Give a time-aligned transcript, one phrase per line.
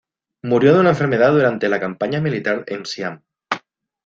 [0.41, 3.21] Murió de una enfermedad durante la campaña militar en Siam.